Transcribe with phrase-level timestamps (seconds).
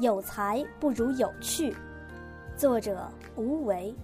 [0.00, 1.76] 有才不如有趣。
[2.56, 3.06] 作者
[3.36, 3.94] 吴为。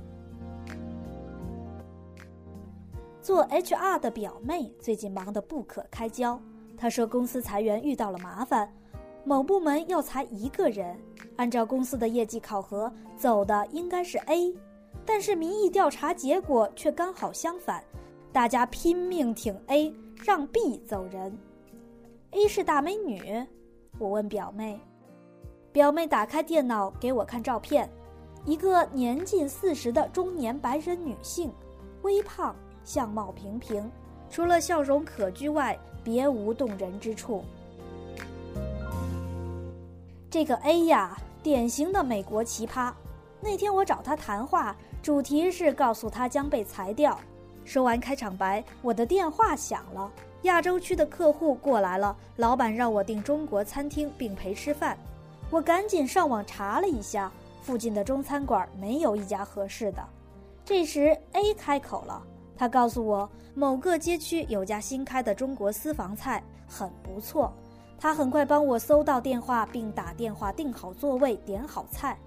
[3.23, 6.41] 做 HR 的表妹最近忙得不可开交。
[6.77, 8.71] 她说公司裁员遇到了麻烦，
[9.25, 10.97] 某部门要裁一个人，
[11.37, 14.55] 按照公司的业绩考核，走的应该是 A，
[15.05, 17.83] 但是民意调查结果却刚好相反，
[18.33, 19.93] 大家拼命挺 A，
[20.25, 21.37] 让 B 走人。
[22.33, 23.45] A 是大美女，
[23.99, 24.79] 我问表妹，
[25.77, 27.87] 表妹打开电脑给我看照片，
[28.47, 31.53] 一个年近四十的中年白人女性，
[32.01, 32.57] 微胖。
[32.83, 33.91] 相貌平平，
[34.31, 37.45] 除了笑容可掬外，别无动人之处。
[40.31, 42.91] 这个 A 呀，典型的美国奇葩。
[43.39, 47.21] 那天我找他谈话，主题是告诉他将被裁掉。
[47.67, 50.11] 说完开场白，我的电话响了，
[50.45, 54.97] 亚洲区的客户过来了，老板让我订中国餐厅并陪吃饭。
[55.51, 60.03] 我赶紧上网查了一下，附近的中餐馆没有一家合适的。
[60.65, 62.23] 这时 A 开口了。
[62.59, 67.53] 他告诉我，某个街区有家新开的中国私房菜，很不错。
[67.99, 72.19] 他很快帮我搜到电话，并打电话订好座位、点好菜。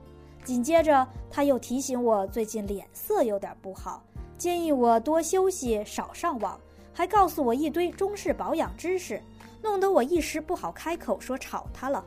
[0.45, 4.01] 紧接着，他又提醒我最近脸色有点不好，
[4.37, 6.59] 建议我多休息、少上网，
[6.93, 9.21] 还告诉我一堆中式保养知识，
[9.61, 12.03] 弄得我一时不好开口说吵他了。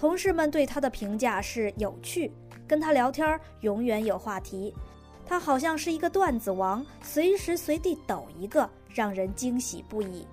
[0.00, 2.32] 同事们对他的评价是有趣，
[2.66, 4.74] 跟他聊天永远有话题。
[5.26, 10.26] 他好像是一个段子王，随时随地抖一个，让人惊喜不已。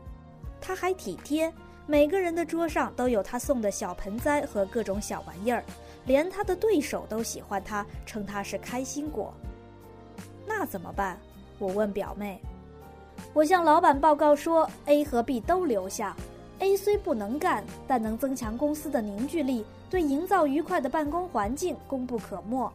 [0.61, 1.53] 他还体贴，
[1.85, 5.61] 每个人的桌上都有他送的小盆栽和各种小玩意儿，
[6.05, 9.33] 连他的对手都喜欢他，称他是开心果。
[10.45, 11.19] 那怎么办？
[11.59, 12.39] 我问表妹。
[13.33, 16.15] 我向老板报告说，A 和 B 都留下。
[16.59, 22.71] A 虽不能干，但能增强公司的凝聚力，对营造愉快的办公环境功不可没。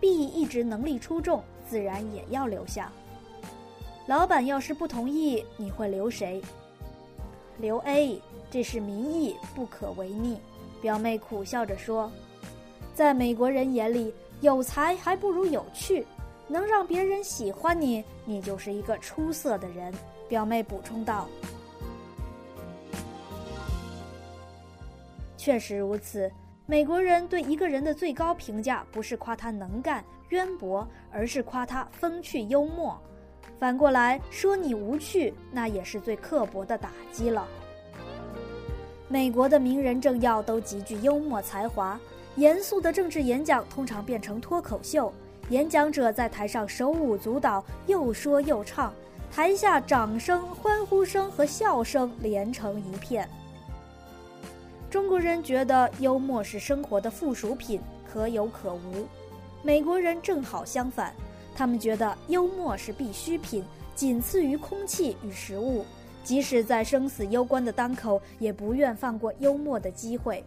[0.00, 1.42] B 一直能力出众。
[1.64, 2.92] 自然也要留下。
[4.06, 6.42] 老板要是不同意，你会留谁？
[7.56, 10.36] 留 A，这是民意，不可违逆。
[10.82, 12.12] 表妹苦笑着说
[12.94, 16.06] ：“在美国人眼里，有才还不如有趣，
[16.46, 19.94] 能让别人喜欢你，你就是一个出色的人。”
[20.28, 21.26] 表妹补充道
[25.42, 26.30] ：“确实如此。”
[26.66, 32.96] 美国人对一个人的最高评价，不是夸他能干渊博，而是夸他风趣幽默。
[33.58, 37.48] 反过来说你无趣，那也是最刻薄的打击了。
[39.08, 42.00] 美国的名人政要都极具幽默才华，
[42.36, 45.12] 严肃的政治演讲通常变成脱口秀，
[45.50, 48.94] 演讲者在台上手舞足蹈，又说又唱，
[49.32, 53.28] 台下掌声、欢呼声和笑声连成一片。
[54.92, 59.06] 中国人觉得幽默是生活的附属品，可有可无；
[59.62, 61.14] 美国人正好相反，
[61.56, 63.64] 他们觉得幽默是必需品，
[63.94, 65.82] 仅次于空气与食物，
[66.22, 70.44] 即使在生死攸关的当口，也不愿放过幽默的机会。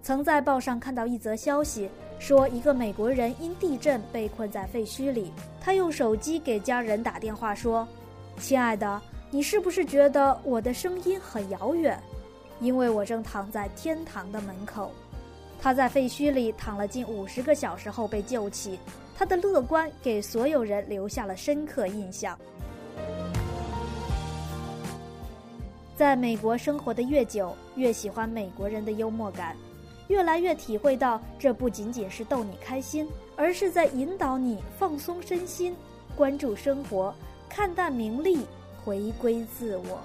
[0.00, 5.30] 曾在报上看到一则消息，说一个美国人因地震被困在废墟里，
[5.60, 7.86] 他用手机给家人打电话说
[8.40, 12.02] ：“亲爱的，你是不是觉得我的声音很遥远？”
[12.60, 14.90] 因为我正躺在天堂的门口，
[15.60, 18.78] 他在废墟里躺了近五十个小时后被救起，
[19.16, 22.38] 他的乐观给所有人留下了深刻印象。
[25.96, 29.56] 在美国生活的越久，越喜欢美国人的幽默感，
[30.08, 35.76] 越来越体会到这不仅仅是逗你开心，而是在引导你放松身心，
[36.16, 37.14] 关注生活，
[37.48, 38.40] 看淡名利，
[38.84, 40.00] 回归自我。